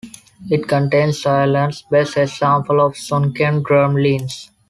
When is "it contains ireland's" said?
0.49-1.83